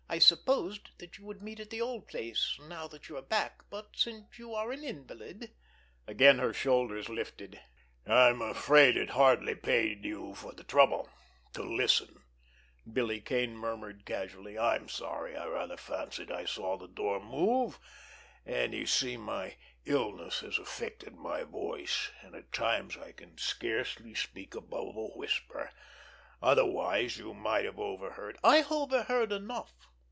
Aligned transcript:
I 0.13 0.19
supposed 0.19 0.89
that 0.97 1.17
you 1.17 1.23
would 1.23 1.41
meet 1.41 1.61
at 1.61 1.69
the 1.69 1.79
old 1.79 2.09
place, 2.09 2.59
now 2.67 2.85
that 2.89 3.07
you 3.07 3.15
are 3.15 3.21
back; 3.21 3.63
but 3.69 3.95
since 3.95 4.37
you 4.37 4.53
are 4.53 4.73
an 4.73 4.83
invalid——" 4.83 5.53
Again 6.05 6.35
the 6.35 6.51
shoulders 6.51 7.07
lifted. 7.07 7.61
"I 8.05 8.27
am 8.27 8.41
afraid 8.41 8.97
it 8.97 9.11
hardly 9.11 9.55
paid 9.55 10.03
you 10.03 10.35
for 10.35 10.51
the 10.51 10.65
trouble—to 10.65 11.63
listen," 11.63 12.23
Billy 12.91 13.21
Kane 13.21 13.55
murmured 13.55 14.05
caustically. 14.05 14.59
"I'm 14.59 14.89
sorry! 14.89 15.37
I 15.37 15.45
rather 15.47 15.77
fancied 15.77 16.29
I 16.29 16.43
saw 16.43 16.75
the 16.77 16.89
door 16.89 17.21
move, 17.21 17.79
and 18.45 18.73
you 18.73 18.85
see, 18.85 19.15
my 19.15 19.55
illness 19.85 20.41
has 20.41 20.57
affected 20.57 21.15
my 21.15 21.43
voice, 21.43 22.11
and 22.21 22.35
at 22.35 22.51
times 22.51 22.97
I 22.97 23.13
can 23.13 23.37
scarcely 23.37 24.13
speak 24.15 24.55
above 24.55 24.97
a 24.97 25.07
whisper, 25.17 25.71
otherwise 26.41 27.17
you 27.17 27.33
might 27.33 27.63
have 27.63 27.79
overheard——" 27.79 28.37
"I 28.43 28.61
overheard 28.69 29.31
enough!" 29.31 29.71